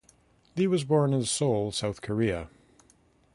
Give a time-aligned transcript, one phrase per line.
[0.57, 2.49] Lee was born in Seoul, South Korea.